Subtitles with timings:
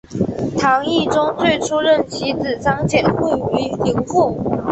[0.57, 4.35] 唐懿宗最初任其子张简会为留后。